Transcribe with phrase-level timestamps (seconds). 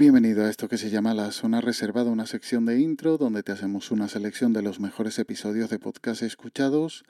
[0.00, 3.52] Bienvenido a esto que se llama La Zona Reservada, una sección de intro donde te
[3.52, 7.04] hacemos una selección de los mejores episodios de podcast escuchados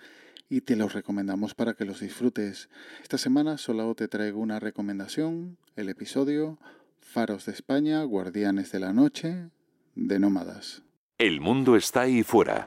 [0.49, 2.69] y te los recomendamos para que los disfrutes.
[3.01, 6.59] Esta semana solo te traigo una recomendación, el episodio
[6.99, 9.51] Faros de España, Guardianes de la Noche,
[9.95, 10.83] de Nómadas.
[11.17, 12.67] El mundo está ahí fuera.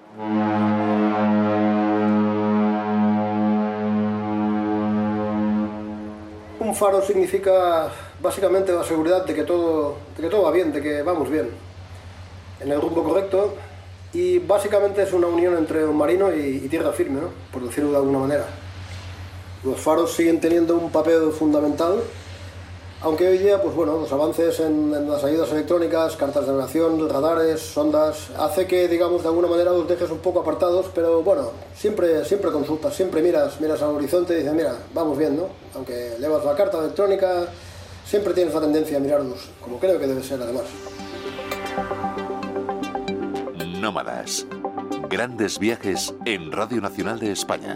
[6.62, 7.92] Un faro significa
[8.24, 11.50] básicamente la seguridad de que, todo, de que todo va bien, de que vamos bien,
[12.60, 13.54] en el rumbo correcto.
[14.14, 17.30] Y básicamente es una unión entre un marino y, tierra firme, ¿no?
[17.52, 18.46] por decirlo de alguna manera.
[19.64, 22.02] Los faros siguen teniendo un papel fundamental
[23.04, 27.60] aunque hoy día, pues bueno, los avances en, las ayudas electrónicas, cartas de navegación, radares,
[27.60, 32.24] sondas, hace que, digamos, de alguna manera los dejes un poco apartados, pero bueno, siempre,
[32.24, 35.50] siempre consultas, siempre miras, miras al horizonte y dices, mira, vamos bien, ¿no?
[35.76, 37.48] Aunque llevas la carta electrónica,
[38.06, 40.64] siempre tienes la tendencia a mirarlos, como creo que debe ser además.
[43.80, 44.46] Nómadas.
[45.10, 47.76] Grandes viajes en Radio Nacional de España.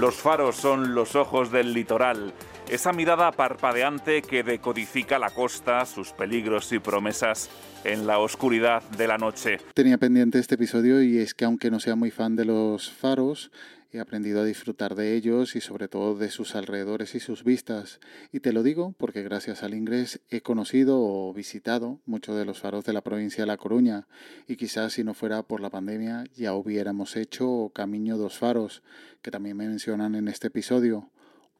[0.00, 2.32] Los faros son los ojos del litoral,
[2.70, 7.50] esa mirada parpadeante que decodifica la costa, sus peligros y promesas
[7.84, 9.58] en la oscuridad de la noche.
[9.74, 13.50] Tenía pendiente este episodio y es que aunque no sea muy fan de los faros,
[13.92, 17.98] He aprendido a disfrutar de ellos y sobre todo de sus alrededores y sus vistas.
[18.30, 22.60] Y te lo digo porque gracias al inglés he conocido o visitado muchos de los
[22.60, 24.06] faros de la provincia de La Coruña
[24.46, 28.84] y quizás si no fuera por la pandemia ya hubiéramos hecho Camino dos Faros,
[29.22, 31.10] que también me mencionan en este episodio.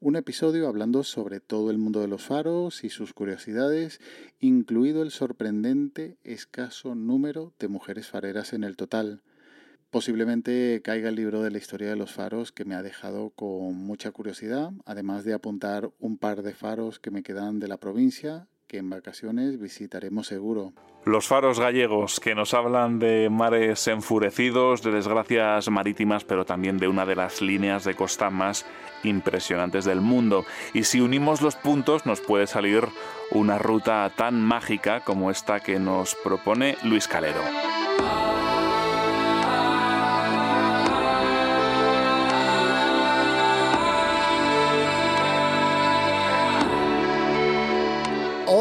[0.03, 4.01] Un episodio hablando sobre todo el mundo de los faros y sus curiosidades,
[4.41, 9.21] incluido el sorprendente escaso número de mujeres fareras en el total.
[9.91, 13.75] Posiblemente caiga el libro de la historia de los faros que me ha dejado con
[13.75, 18.49] mucha curiosidad, además de apuntar un par de faros que me quedan de la provincia
[18.71, 20.73] que en vacaciones visitaremos seguro.
[21.05, 26.87] Los faros gallegos que nos hablan de mares enfurecidos, de desgracias marítimas, pero también de
[26.87, 28.65] una de las líneas de costa más
[29.03, 30.45] impresionantes del mundo.
[30.73, 32.85] Y si unimos los puntos nos puede salir
[33.33, 37.41] una ruta tan mágica como esta que nos propone Luis Calero.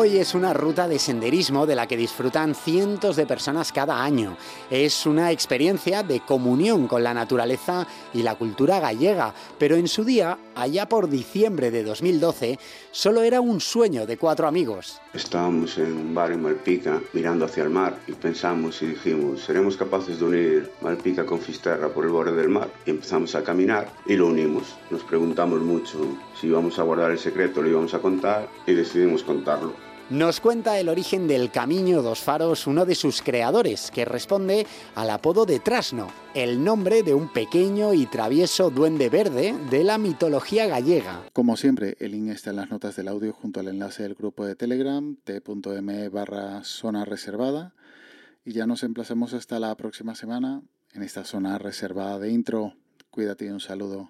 [0.09, 4.38] Hoy es una ruta de senderismo de la que disfrutan cientos de personas cada año.
[4.71, 10.03] Es una experiencia de comunión con la naturaleza y la cultura gallega, pero en su
[10.03, 12.57] día, allá por diciembre de 2012,
[12.89, 15.00] solo era un sueño de cuatro amigos.
[15.13, 19.77] Estábamos en un bar en Malpica mirando hacia el mar y pensamos y dijimos, ¿seremos
[19.77, 22.71] capaces de unir Malpica con Fisterra por el borde del mar?
[22.88, 24.75] Y empezamos a caminar y lo unimos.
[24.89, 26.00] Nos preguntamos mucho
[26.41, 29.89] si íbamos a guardar el secreto, lo íbamos a contar y decidimos contarlo.
[30.09, 34.65] Nos cuenta el origen del Camino dos Faros, uno de sus creadores, que responde
[34.95, 39.97] al apodo de Trasno, el nombre de un pequeño y travieso duende verde de la
[39.97, 41.23] mitología gallega.
[41.33, 44.45] Como siempre, el link está en las notas del audio junto al enlace del grupo
[44.45, 47.73] de Telegram t.m barra zona reservada
[48.44, 50.62] y ya nos emplazamos hasta la próxima semana
[50.94, 52.73] en esta zona reservada de intro.
[53.12, 54.09] Cuídate y un saludo.